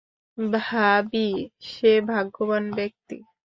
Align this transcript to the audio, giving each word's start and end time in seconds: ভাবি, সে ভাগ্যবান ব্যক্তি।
ভাবি, 0.37 1.27
সে 1.63 1.91
ভাগ্যবান 2.07 2.63
ব্যক্তি। 2.71 3.17